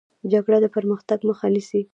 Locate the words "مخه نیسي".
1.29-1.81